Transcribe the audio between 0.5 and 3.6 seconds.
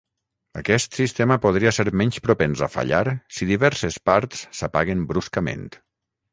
Aquest sistema podria ser menys propens a fallar si